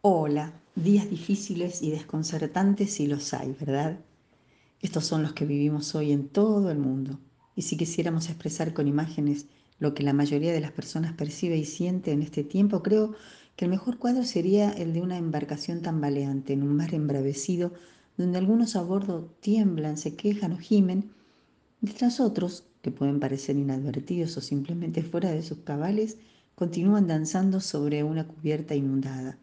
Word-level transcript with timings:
Hola, 0.00 0.52
días 0.76 1.10
difíciles 1.10 1.82
y 1.82 1.90
desconcertantes 1.90 2.92
si 2.92 3.08
los 3.08 3.34
hay, 3.34 3.56
¿verdad? 3.58 3.98
Estos 4.80 5.04
son 5.04 5.24
los 5.24 5.32
que 5.32 5.44
vivimos 5.44 5.92
hoy 5.96 6.12
en 6.12 6.28
todo 6.28 6.70
el 6.70 6.78
mundo. 6.78 7.18
Y 7.56 7.62
si 7.62 7.76
quisiéramos 7.76 8.28
expresar 8.28 8.72
con 8.72 8.86
imágenes 8.86 9.46
lo 9.80 9.94
que 9.94 10.04
la 10.04 10.12
mayoría 10.12 10.52
de 10.52 10.60
las 10.60 10.70
personas 10.70 11.14
percibe 11.14 11.56
y 11.56 11.64
siente 11.64 12.12
en 12.12 12.22
este 12.22 12.44
tiempo, 12.44 12.80
creo 12.80 13.16
que 13.56 13.64
el 13.64 13.72
mejor 13.72 13.98
cuadro 13.98 14.22
sería 14.22 14.70
el 14.70 14.92
de 14.92 15.02
una 15.02 15.18
embarcación 15.18 15.82
tambaleante 15.82 16.52
en 16.52 16.62
un 16.62 16.76
mar 16.76 16.94
embravecido, 16.94 17.72
donde 18.16 18.38
algunos 18.38 18.76
a 18.76 18.82
bordo 18.82 19.34
tiemblan, 19.40 19.98
se 19.98 20.14
quejan 20.14 20.52
o 20.52 20.58
gimen, 20.58 21.10
mientras 21.80 22.20
otros, 22.20 22.62
que 22.82 22.92
pueden 22.92 23.18
parecer 23.18 23.56
inadvertidos 23.56 24.36
o 24.36 24.42
simplemente 24.42 25.02
fuera 25.02 25.32
de 25.32 25.42
sus 25.42 25.58
cabales, 25.58 26.18
continúan 26.54 27.08
danzando 27.08 27.58
sobre 27.58 28.04
una 28.04 28.28
cubierta 28.28 28.76
inundada. 28.76 29.38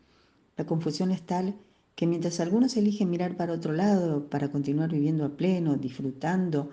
La 0.57 0.65
confusión 0.65 1.11
es 1.11 1.21
tal 1.21 1.55
que 1.95 2.07
mientras 2.07 2.39
algunos 2.39 2.75
eligen 2.77 3.09
mirar 3.09 3.37
para 3.37 3.53
otro 3.53 3.73
lado 3.73 4.29
para 4.29 4.51
continuar 4.51 4.91
viviendo 4.91 5.25
a 5.25 5.37
pleno, 5.37 5.75
disfrutando 5.77 6.69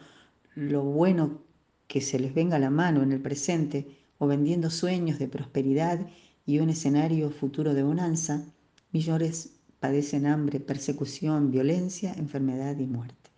lo 0.55 0.83
bueno 0.83 1.41
que 1.87 2.01
se 2.01 2.19
les 2.19 2.35
venga 2.35 2.57
a 2.57 2.61
la 2.61 2.71
mano 2.71 3.03
en 3.03 3.13
el 3.13 3.21
presente 3.21 3.97
o 4.19 4.27
vendiendo 4.27 4.71
sueños 4.71 5.19
de 5.19 5.29
prosperidad 5.29 6.07
y 6.47 6.59
un 6.59 6.71
escenario 6.71 7.31
futuro 7.31 7.75
de 7.75 7.83
bonanza, 7.83 8.45
millones 8.91 9.51
padecen 9.79 10.27
hambre, 10.27 10.61
persecución, 10.61 11.51
violencia, 11.51 12.15
enfermedad 12.15 12.79
y 12.79 12.87
muerte. 12.87 13.31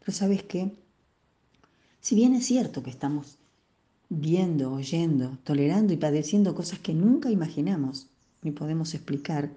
Pero 0.00 0.12
sabes 0.12 0.42
qué? 0.42 0.72
Si 2.00 2.14
bien 2.14 2.34
es 2.34 2.46
cierto 2.46 2.82
que 2.82 2.90
estamos 2.90 3.38
viendo, 4.08 4.72
oyendo, 4.72 5.38
tolerando 5.44 5.92
y 5.92 5.96
padeciendo 5.96 6.54
cosas 6.54 6.78
que 6.78 6.94
nunca 6.94 7.30
imaginamos 7.30 8.08
ni 8.42 8.50
podemos 8.50 8.94
explicar, 8.94 9.52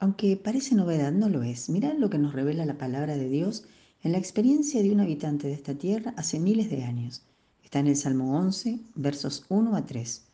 aunque 0.00 0.34
parece 0.38 0.74
novedad, 0.74 1.12
no 1.12 1.28
lo 1.28 1.42
es. 1.42 1.68
Mirad 1.68 1.98
lo 1.98 2.08
que 2.08 2.18
nos 2.18 2.32
revela 2.32 2.64
la 2.64 2.78
palabra 2.78 3.18
de 3.18 3.28
Dios 3.28 3.64
en 4.02 4.12
la 4.12 4.18
experiencia 4.18 4.82
de 4.82 4.90
un 4.90 5.00
habitante 5.00 5.46
de 5.46 5.52
esta 5.52 5.74
tierra 5.74 6.14
hace 6.16 6.40
miles 6.40 6.70
de 6.70 6.84
años. 6.84 7.22
Está 7.62 7.80
en 7.80 7.86
el 7.86 7.96
Salmo 7.96 8.38
11, 8.38 8.80
versos 8.94 9.44
1 9.50 9.76
a 9.76 9.84
3. 9.84 10.24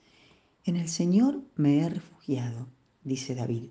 En 0.67 0.77
el 0.77 0.89
Señor 0.89 1.43
me 1.57 1.81
he 1.81 1.89
refugiado, 1.89 2.69
dice 3.03 3.35
David. 3.35 3.71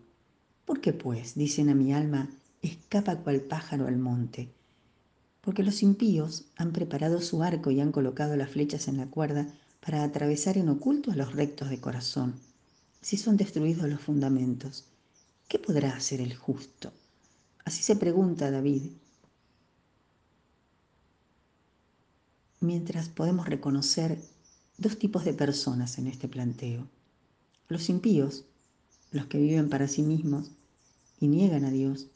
¿Por 0.65 0.81
qué 0.81 0.91
pues, 0.91 1.35
dicen 1.35 1.69
a 1.69 1.75
mi 1.75 1.93
alma, 1.93 2.29
escapa 2.61 3.15
cual 3.15 3.39
pájaro 3.41 3.87
al 3.87 3.97
monte? 3.97 4.49
Porque 5.39 5.63
los 5.63 5.81
impíos 5.81 6.43
han 6.57 6.73
preparado 6.73 7.21
su 7.21 7.41
arco 7.41 7.71
y 7.71 7.79
han 7.79 7.93
colocado 7.93 8.35
las 8.35 8.49
flechas 8.49 8.89
en 8.89 8.97
la 8.97 9.05
cuerda 9.05 9.47
para 9.79 10.03
atravesar 10.03 10.57
en 10.57 10.67
oculto 10.67 11.11
a 11.11 11.15
los 11.15 11.33
rectos 11.33 11.69
de 11.69 11.79
corazón. 11.79 12.35
Si 12.99 13.15
son 13.15 13.37
destruidos 13.37 13.87
los 13.87 14.01
fundamentos, 14.01 14.89
¿qué 15.47 15.59
podrá 15.59 15.95
hacer 15.95 16.21
el 16.21 16.35
justo? 16.35 16.91
Así 17.63 17.83
se 17.83 17.95
pregunta 17.95 18.51
David. 18.51 18.91
Mientras 22.59 23.09
podemos 23.09 23.47
reconocer 23.47 24.19
dos 24.77 24.97
tipos 24.97 25.23
de 25.25 25.33
personas 25.33 25.97
en 25.97 26.07
este 26.07 26.27
planteo. 26.27 26.87
Los 27.67 27.89
impíos, 27.89 28.45
los 29.11 29.25
que 29.27 29.39
viven 29.39 29.69
para 29.69 29.87
sí 29.87 30.01
mismos 30.01 30.51
y 31.19 31.27
niegan 31.27 31.65
a 31.65 31.71
Dios, 31.71 32.07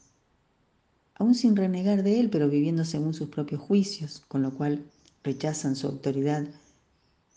aún 1.16 1.36
sin 1.36 1.56
renegar 1.56 2.04
de 2.04 2.20
Él, 2.20 2.30
pero 2.30 2.50
viviendo 2.50 2.86
según 2.86 3.14
sus 3.14 3.30
propios 3.30 3.62
juicios, 3.62 4.24
con 4.28 4.42
lo 4.42 4.54
cual 4.54 4.86
rechazan 5.24 5.76
su 5.76 5.88
autoridad 5.88 6.48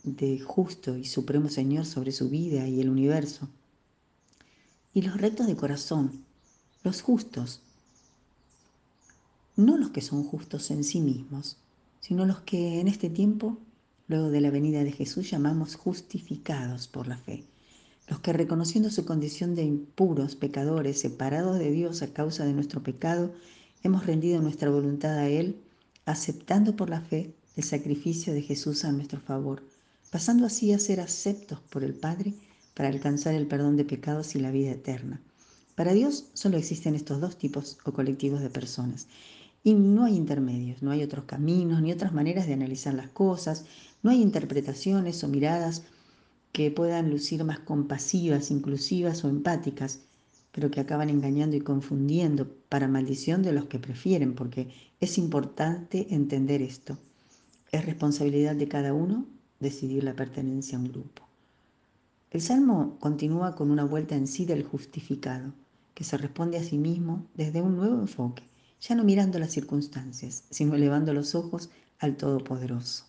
de 0.05 0.41
justo 0.41 0.97
y 0.97 1.05
supremo 1.05 1.49
Señor 1.49 1.87
sobre 1.87 2.13
su 2.13 2.29
vida 2.29 2.67
y 2.67 2.81
el 2.81 2.91
universo 2.91 3.49
y 4.95 5.03
los 5.03 5.19
rectos 5.19 5.47
de 5.47 5.57
corazón, 5.57 6.25
los 6.83 7.01
justos, 7.01 7.63
no 9.57 9.77
los 9.77 9.91
que 9.91 10.03
son 10.03 10.25
justos 10.25 10.71
en 10.71 10.85
sí 10.85 11.01
mismos, 11.01 11.57
sino 12.01 12.27
los 12.27 12.41
que 12.41 12.81
en 12.81 12.89
este 12.89 13.09
tiempo, 13.09 13.59
luego 14.09 14.31
de 14.31 14.41
la 14.41 14.51
venida 14.51 14.85
de 14.85 14.93
Jesús, 14.93 15.31
llamamos 15.31 15.77
justificados 15.77 16.89
por 16.89 17.07
la 17.07 17.17
fe, 17.17 17.45
los 18.09 18.21
que 18.21 18.33
reconociendo 18.33 18.91
su 18.91 19.05
condición 19.05 19.55
de 19.55 19.63
impuros, 19.63 20.37
pecadores, 20.37 21.01
separados 21.01 21.59
de 21.59 21.71
Dios 21.71 22.03
a 22.03 22.13
causa 22.13 22.45
de 22.45 22.53
nuestro 22.53 22.83
pecado, 22.83 23.33
hemos 23.83 24.07
rendido 24.07 24.43
nuestra 24.43 24.71
voluntad 24.71 25.17
a 25.17 25.29
Él, 25.29 25.63
aceptando 26.05 26.77
por 26.77 26.91
la 26.91 27.01
fe 27.01 27.35
el 27.57 27.65
sacrificio 27.65 28.35
de 28.35 28.43
Jesús 28.43 28.85
a 28.85 28.93
nuestro 28.93 29.21
favor, 29.21 29.63
pasando 30.11 30.47
así 30.47 30.73
a 30.73 30.79
ser 30.79 31.01
aceptos 31.01 31.61
por 31.61 31.85
el 31.85 31.95
Padre 31.95 32.35
para 32.75 32.89
alcanzar 32.89 33.35
el 33.35 33.47
perdón 33.47 33.77
de 33.77 33.85
pecados 33.85 34.35
y 34.35 34.41
la 34.41 34.51
vida 34.51 34.71
eterna. 34.71 35.21
Para 35.75 35.93
Dios 35.93 36.27
solo 36.35 36.59
existen 36.59 36.95
estos 36.95 37.21
dos 37.21 37.37
tipos 37.37 37.79
o 37.85 37.93
colectivos 37.93 38.41
de 38.41 38.51
personas. 38.51 39.09
Y 39.65 39.75
no 39.75 40.05
hay 40.05 40.17
intermedios, 40.17 40.83
no 40.83 40.91
hay 40.91 41.03
otros 41.03 41.25
caminos 41.25 41.81
ni 41.81 41.93
otras 41.93 42.13
maneras 42.13 42.47
de 42.47 42.55
analizar 42.55 42.95
las 42.95 43.09
cosas, 43.09 43.65
no 44.03 44.11
hay 44.11 44.21
interpretaciones 44.21 45.23
o 45.23 45.29
miradas 45.29 45.83
que 46.53 46.71
puedan 46.71 47.11
lucir 47.11 47.45
más 47.45 47.61
compasivas, 47.61 48.51
inclusivas 48.51 49.25
o 49.25 49.29
empáticas, 49.29 50.01
pero 50.51 50.71
que 50.71 50.81
acaban 50.81 51.09
engañando 51.09 51.57
y 51.57 51.61
confundiendo 51.61 52.55
para 52.69 52.89
maldición 52.89 53.43
de 53.43 53.53
los 53.53 53.67
que 53.67 53.79
prefieren, 53.79 54.35
porque 54.35 54.69
es 55.01 55.17
importante 55.17 56.09
entender 56.15 56.61
esto. 56.61 56.99
Es 57.71 57.87
responsabilidad 57.87 58.55
de 58.55 58.69
cada 58.69 58.93
uno 58.93 59.27
decidir 59.61 60.05
la 60.05 60.15
pertenencia 60.15 60.77
a 60.77 60.81
un 60.81 60.93
grupo. 60.93 61.32
El 62.33 62.41
Salmo 62.41 62.97
continúa 62.99 63.55
con 63.55 63.71
una 63.71 63.85
vuelta 63.85 64.17
en 64.17 64.27
sí 64.27 64.47
del 64.47 64.65
justificado, 64.65 65.53
que 65.93 66.03
se 66.03 66.17
responde 66.17 66.57
a 66.57 66.65
sí 66.65 66.79
mismo 66.79 67.27
desde 67.35 67.61
un 67.61 67.77
nuevo 67.77 68.01
enfoque, 68.01 68.43
ya 68.81 68.95
no 68.95 69.05
mirando 69.05 69.39
las 69.39 69.53
circunstancias, 69.53 70.45
sino 70.49 70.75
elevando 70.75 71.13
los 71.13 71.35
ojos 71.35 71.69
al 71.99 72.17
Todopoderoso. 72.17 73.05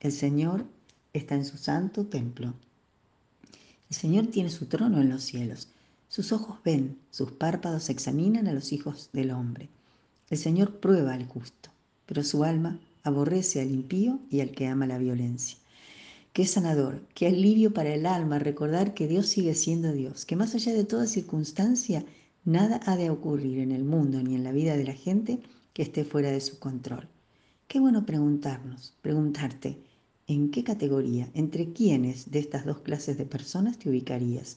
El 0.00 0.10
Señor 0.10 0.64
está 1.12 1.34
en 1.34 1.44
su 1.44 1.58
santo 1.58 2.06
templo. 2.06 2.54
El 3.90 3.94
Señor 3.94 4.28
tiene 4.28 4.48
su 4.48 4.64
trono 4.64 5.02
en 5.02 5.10
los 5.10 5.22
cielos. 5.22 5.68
Sus 6.08 6.32
ojos 6.32 6.56
ven, 6.64 6.96
sus 7.10 7.30
párpados 7.30 7.90
examinan 7.90 8.46
a 8.46 8.54
los 8.54 8.72
hijos 8.72 9.10
del 9.12 9.32
hombre. 9.32 9.68
El 10.30 10.38
Señor 10.38 10.80
prueba 10.80 11.12
al 11.12 11.26
justo, 11.26 11.68
pero 12.06 12.24
su 12.24 12.42
alma 12.42 12.80
aborrece 13.02 13.60
al 13.60 13.70
impío 13.70 14.18
y 14.30 14.40
al 14.40 14.52
que 14.52 14.66
ama 14.66 14.86
la 14.86 14.96
violencia. 14.96 15.58
Qué 16.32 16.46
sanador, 16.46 17.02
qué 17.14 17.26
alivio 17.26 17.74
para 17.74 17.92
el 17.92 18.06
alma 18.06 18.38
recordar 18.38 18.94
que 18.94 19.06
Dios 19.06 19.26
sigue 19.26 19.54
siendo 19.54 19.92
Dios, 19.92 20.24
que 20.24 20.34
más 20.34 20.54
allá 20.54 20.72
de 20.72 20.84
toda 20.84 21.06
circunstancia, 21.06 22.06
nada 22.42 22.80
ha 22.86 22.96
de 22.96 23.10
ocurrir 23.10 23.58
en 23.58 23.70
el 23.70 23.84
mundo 23.84 24.22
ni 24.22 24.34
en 24.34 24.42
la 24.42 24.52
vida 24.52 24.78
de 24.78 24.84
la 24.84 24.94
gente 24.94 25.40
que 25.74 25.82
esté 25.82 26.06
fuera 26.06 26.30
de 26.30 26.40
su 26.40 26.58
control. 26.58 27.06
Qué 27.68 27.80
bueno 27.80 28.06
preguntarnos, 28.06 28.94
preguntarte, 29.02 29.76
¿en 30.26 30.50
qué 30.50 30.64
categoría, 30.64 31.28
entre 31.34 31.74
quiénes 31.74 32.30
de 32.30 32.38
estas 32.38 32.64
dos 32.64 32.78
clases 32.78 33.18
de 33.18 33.26
personas 33.26 33.78
te 33.78 33.90
ubicarías? 33.90 34.56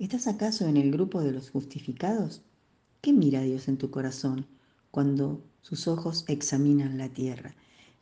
¿Estás 0.00 0.26
acaso 0.26 0.66
en 0.66 0.76
el 0.76 0.90
grupo 0.90 1.20
de 1.20 1.30
los 1.30 1.48
justificados? 1.48 2.42
¿Qué 3.00 3.12
mira 3.12 3.40
Dios 3.42 3.68
en 3.68 3.76
tu 3.76 3.88
corazón 3.88 4.46
cuando 4.90 5.44
sus 5.62 5.86
ojos 5.86 6.24
examinan 6.26 6.98
la 6.98 7.08
tierra? 7.08 7.54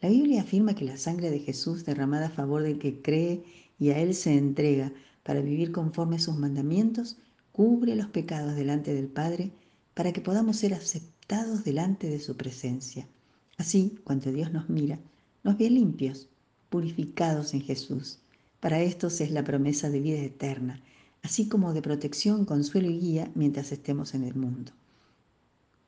La 0.02 0.08
Biblia 0.08 0.42
afirma 0.42 0.74
que 0.74 0.84
la 0.84 0.96
sangre 0.96 1.30
de 1.30 1.38
Jesús 1.38 1.84
derramada 1.84 2.26
a 2.26 2.30
favor 2.30 2.64
del 2.64 2.80
que 2.80 3.00
cree 3.00 3.44
y 3.78 3.90
a 3.90 4.00
Él 4.00 4.16
se 4.16 4.36
entrega 4.36 4.92
para 5.22 5.40
vivir 5.40 5.70
conforme 5.70 6.16
a 6.16 6.18
sus 6.18 6.36
mandamientos, 6.36 7.18
cubre 7.52 7.94
los 7.94 8.08
pecados 8.08 8.56
delante 8.56 8.92
del 8.92 9.06
Padre 9.06 9.52
para 9.94 10.12
que 10.12 10.20
podamos 10.20 10.56
ser 10.56 10.74
aceptados 10.74 11.62
delante 11.62 12.08
de 12.08 12.18
su 12.18 12.36
presencia. 12.36 13.06
Así, 13.58 13.96
cuando 14.02 14.32
Dios 14.32 14.52
nos 14.52 14.68
mira, 14.68 14.98
nos 15.44 15.56
ve 15.56 15.70
limpios, 15.70 16.28
purificados 16.69 17.54
en 17.54 17.60
Jesús. 17.60 18.19
Para 18.58 18.80
estos 18.82 19.20
es 19.20 19.30
la 19.30 19.44
promesa 19.44 19.88
de 19.88 20.00
vida 20.00 20.19
eterna, 20.19 20.82
así 21.22 21.48
como 21.48 21.72
de 21.74 21.82
protección, 21.82 22.44
consuelo 22.44 22.90
y 22.90 22.98
guía 22.98 23.30
mientras 23.36 23.70
estemos 23.70 24.14
en 24.14 24.25
el 24.25 24.34
mundo. 24.34 24.72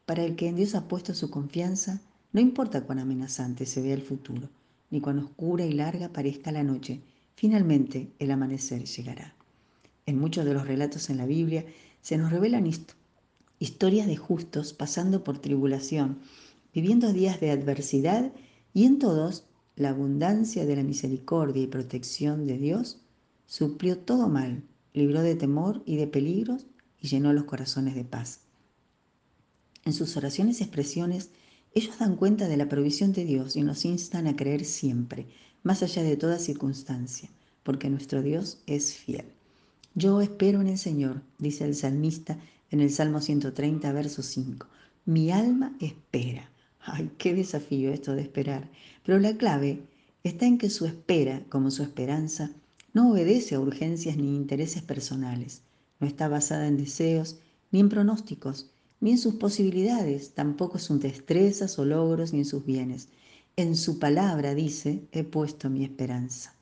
Para 0.07 0.23
el 0.23 0.37
que 0.37 0.47
en 0.47 0.55
Dios 0.55 0.77
ha 0.77 0.87
puesto 0.87 1.15
su 1.15 1.31
confianza, 1.31 2.01
no 2.35 2.41
importa 2.41 2.83
cuán 2.83 2.99
amenazante 2.99 3.65
se 3.65 3.81
vea 3.81 3.95
el 3.95 4.03
futuro, 4.03 4.51
ni 4.91 5.01
cuán 5.01 5.21
oscura 5.21 5.65
y 5.65 5.73
larga 5.73 6.09
parezca 6.09 6.51
la 6.51 6.65
noche, 6.65 7.01
finalmente 7.37 8.11
el 8.19 8.33
amanecer 8.33 8.85
llegará. 8.85 9.37
En 10.05 10.19
muchos 10.19 10.45
de 10.45 10.53
los 10.53 10.67
relatos 10.67 11.11
en 11.11 11.19
la 11.19 11.27
Biblia 11.27 11.65
se 12.03 12.19
nos 12.19 12.33
revelan 12.33 12.69
historias 13.61 14.09
de 14.09 14.17
justos 14.17 14.73
pasando 14.73 15.23
por 15.23 15.39
tribulación, 15.39 16.19
viviendo 16.75 17.13
días 17.13 17.41
de 17.41 17.53
adversidad 17.53 18.33
y 18.73 18.85
en 18.85 18.99
todos 18.99 19.45
la 19.77 19.91
abundancia 19.91 20.67
de 20.67 20.75
la 20.75 20.83
misericordia 20.83 21.63
y 21.63 21.69
protección 21.69 22.49
de 22.49 22.59
Dios 22.59 22.99
suplió 23.47 23.97
todo 23.97 24.29
mal, 24.29 24.65
libró 24.93 25.23
de 25.23 25.37
temor 25.37 25.85
y 25.87 25.95
de 25.95 26.09
peligros 26.09 26.67
y 27.01 27.07
llenó 27.07 27.33
los 27.33 27.45
corazones 27.45 27.95
de 27.95 28.05
paz. 28.05 28.41
En 29.85 29.93
sus 29.93 30.17
oraciones 30.17 30.59
y 30.59 30.65
expresiones 30.65 31.31
ellos 31.75 31.99
dan 31.99 32.17
cuenta 32.17 32.47
de 32.47 32.57
la 32.57 32.69
provisión 32.69 33.13
de 33.13 33.25
Dios 33.25 33.57
y 33.57 33.63
nos 33.63 33.85
instan 33.85 34.29
a 34.29 34.37
creer 34.37 34.65
siempre, 34.65 35.27
más 35.65 35.83
allá 35.83 36.03
de 36.03 36.17
toda 36.17 36.39
circunstancia, 36.39 37.29
porque 37.65 37.91
nuestro 37.91 38.23
Dios 38.23 38.59
es 38.67 38.95
fiel. 38.95 39.25
Yo 39.95 40.21
espero 40.21 40.61
en 40.61 40.69
el 40.69 40.79
Señor, 40.79 41.23
dice 41.39 41.65
el 41.65 41.75
salmista 41.75 42.39
en 42.71 42.81
el 42.81 42.91
Salmo 42.91 43.21
130, 43.21 43.93
verso 43.93 44.23
5. 44.23 44.67
Mi 45.05 45.31
alma 45.31 45.77
espera. 45.81 46.51
Ay, 46.81 47.11
qué 47.19 47.35
desafío 47.35 47.93
esto 47.93 48.15
de 48.15 48.23
esperar. 48.23 48.69
Pero 49.05 49.19
la 49.19 49.37
clave 49.37 49.83
está 50.23 50.47
en 50.47 50.59
que 50.59 50.71
su 50.71 50.87
espera, 50.87 51.45
como 51.49 51.71
su 51.71 51.83
esperanza, 51.83 52.51
no 52.93 53.11
obedece 53.11 53.55
a 53.55 53.61
urgencias 53.61 54.17
ni 54.17 54.35
intereses 54.35 54.83
personales. 54.83 55.63
No 56.01 56.07
está 56.07 56.29
basada 56.29 56.67
en 56.67 56.77
deseos, 56.77 57.39
ni 57.71 57.81
en 57.81 57.89
pronósticos, 57.89 58.71
ni 59.01 59.13
en 59.13 59.19
sus 59.19 59.35
posibilidades, 59.35 60.35
tampoco 60.35 60.79
en 60.79 60.85
sus 60.85 61.01
destrezas 61.01 61.79
o 61.79 61.85
logros, 61.85 62.33
ni 62.33 62.41
en 62.41 62.45
sus 62.45 62.65
bienes. 62.65 63.09
En 63.57 63.77
su 63.77 63.99
palabra, 63.99 64.55
dice, 64.55 65.03
he 65.13 65.25
puesto 65.25 65.71
mi 65.71 65.85
esperanza. 65.85 66.55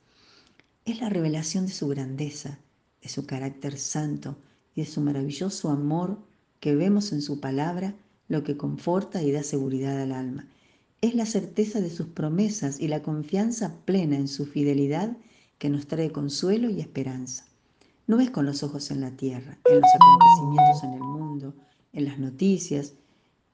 Es 0.85 1.01
la 1.01 1.09
revelación 1.09 1.67
de 1.67 1.73
su 1.73 1.89
grandeza, 1.89 2.59
de 3.01 3.09
su 3.09 3.27
carácter 3.27 3.79
santo 3.79 4.37
y 4.75 4.83
de 4.83 4.87
su 4.87 5.01
maravilloso 5.01 5.71
amor 5.71 6.19
que 6.61 6.75
vemos 6.75 7.13
en 7.13 7.23
su 7.23 7.41
palabra, 7.41 7.95
lo 8.29 8.45
que 8.45 8.57
conforta 8.57 9.23
y 9.23 9.33
da 9.33 9.43
seguridad 9.43 10.01
al 10.01 10.13
alma. 10.13 10.47
Es 11.01 11.15
la 11.15 11.27
certeza 11.27 11.81
de 11.81 11.91
sus 11.91 12.07
promesas 12.07 12.81
y 12.81 12.89
la 12.89 13.03
confianza 13.03 13.75
plena 13.85 14.17
en 14.17 14.29
su 14.29 14.47
fidelidad 14.47 15.17
que 15.59 15.69
nos 15.69 15.87
trae 15.87 16.11
consuelo 16.11 16.71
y 16.71 16.81
esperanza. 16.81 17.47
No 18.07 18.17
ves 18.17 18.31
con 18.31 18.47
los 18.47 18.63
ojos 18.63 18.91
en 18.91 19.01
la 19.01 19.11
tierra, 19.13 19.59
en 19.71 19.81
los 19.81 19.91
acontecimientos 19.95 20.85
en 20.85 20.93
el 20.95 21.01
mundo, 21.01 21.12
en 21.93 22.05
las 22.07 22.19
noticias, 22.19 22.95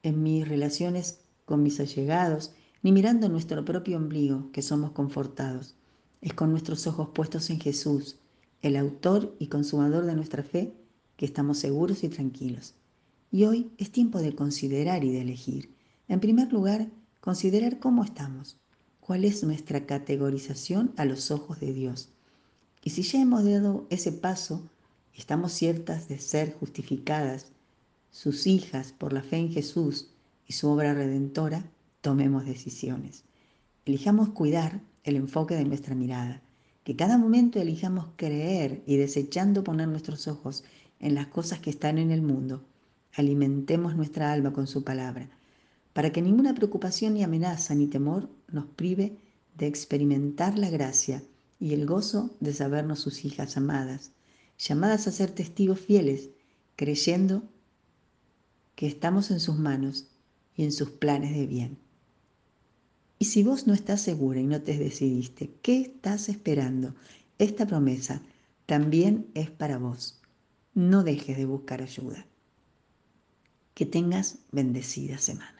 en 0.03 0.23
mis 0.23 0.47
relaciones 0.47 1.19
con 1.45 1.63
mis 1.63 1.79
allegados, 1.79 2.51
ni 2.81 2.91
mirando 2.91 3.27
nuestro 3.27 3.65
propio 3.65 3.97
ombligo, 3.97 4.51
que 4.51 4.61
somos 4.61 4.91
confortados. 4.91 5.75
Es 6.21 6.33
con 6.33 6.51
nuestros 6.51 6.87
ojos 6.87 7.09
puestos 7.13 7.49
en 7.49 7.59
Jesús, 7.59 8.17
el 8.61 8.75
autor 8.75 9.35
y 9.39 9.47
consumador 9.47 10.05
de 10.05 10.15
nuestra 10.15 10.43
fe, 10.43 10.73
que 11.17 11.25
estamos 11.25 11.59
seguros 11.59 12.03
y 12.03 12.09
tranquilos. 12.09 12.75
Y 13.31 13.43
hoy 13.45 13.71
es 13.77 13.91
tiempo 13.91 14.19
de 14.19 14.35
considerar 14.35 15.03
y 15.03 15.11
de 15.11 15.21
elegir. 15.21 15.75
En 16.07 16.19
primer 16.19 16.51
lugar, 16.51 16.87
considerar 17.19 17.79
cómo 17.79 18.03
estamos, 18.03 18.57
cuál 18.99 19.25
es 19.25 19.43
nuestra 19.43 19.85
categorización 19.85 20.93
a 20.97 21.05
los 21.05 21.31
ojos 21.31 21.59
de 21.59 21.73
Dios. 21.73 22.09
Y 22.83 22.91
si 22.91 23.03
ya 23.03 23.21
hemos 23.21 23.43
dado 23.43 23.85
ese 23.89 24.11
paso, 24.11 24.69
estamos 25.13 25.51
ciertas 25.51 26.07
de 26.07 26.19
ser 26.19 26.53
justificadas, 26.53 27.51
sus 28.11 28.47
hijas 28.47 28.91
por 28.91 29.13
la 29.13 29.21
fe 29.21 29.37
en 29.37 29.51
Jesús 29.51 30.09
y 30.47 30.53
su 30.53 30.69
obra 30.69 30.93
redentora, 30.93 31.71
tomemos 32.01 32.45
decisiones. 32.45 33.23
Elijamos 33.85 34.29
cuidar 34.29 34.81
el 35.03 35.15
enfoque 35.15 35.55
de 35.55 35.65
nuestra 35.65 35.95
mirada, 35.95 36.41
que 36.83 36.95
cada 36.95 37.17
momento 37.17 37.59
elijamos 37.59 38.07
creer 38.15 38.83
y 38.85 38.97
desechando 38.97 39.63
poner 39.63 39.87
nuestros 39.87 40.27
ojos 40.27 40.63
en 40.99 41.15
las 41.15 41.27
cosas 41.27 41.59
que 41.59 41.69
están 41.69 41.97
en 41.97 42.11
el 42.11 42.21
mundo, 42.21 42.65
alimentemos 43.13 43.95
nuestra 43.95 44.31
alma 44.31 44.53
con 44.53 44.67
su 44.67 44.83
palabra, 44.83 45.29
para 45.93 46.11
que 46.11 46.21
ninguna 46.21 46.53
preocupación 46.53 47.13
ni 47.13 47.23
amenaza 47.23 47.75
ni 47.75 47.87
temor 47.87 48.29
nos 48.47 48.65
prive 48.65 49.17
de 49.55 49.67
experimentar 49.67 50.57
la 50.57 50.69
gracia 50.69 51.23
y 51.59 51.73
el 51.73 51.85
gozo 51.85 52.35
de 52.39 52.53
sabernos 52.53 52.99
sus 52.99 53.25
hijas 53.25 53.57
amadas, 53.57 54.11
llamadas 54.57 55.07
a 55.07 55.11
ser 55.11 55.31
testigos 55.31 55.79
fieles, 55.79 56.29
creyendo 56.75 57.43
que 58.79 58.87
estamos 58.87 59.29
en 59.29 59.41
sus 59.41 59.57
manos 59.57 60.07
y 60.55 60.63
en 60.63 60.71
sus 60.71 60.89
planes 60.89 61.35
de 61.35 61.45
bien. 61.47 61.79
Y 63.17 63.25
si 63.25 63.43
vos 63.43 63.67
no 63.67 63.73
estás 63.73 63.99
segura 63.99 64.39
y 64.39 64.47
no 64.47 64.61
te 64.61 64.77
decidiste, 64.77 65.53
¿qué 65.61 65.81
estás 65.81 66.29
esperando? 66.29 66.95
Esta 67.39 67.67
promesa 67.67 68.21
también 68.67 69.27
es 69.33 69.51
para 69.51 69.77
vos. 69.77 70.21
No 70.73 71.03
dejes 71.03 71.35
de 71.35 71.43
buscar 71.43 71.81
ayuda. 71.81 72.25
Que 73.73 73.85
tengas 73.85 74.39
bendecida 74.53 75.17
semana. 75.17 75.58